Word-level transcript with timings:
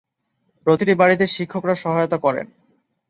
প্রতিটি 0.67 0.93
বাড়িতে 0.95 1.25
শিক্ষকরা 1.27 1.75
সহায়তা 1.75 2.17
করেন। 2.17 2.47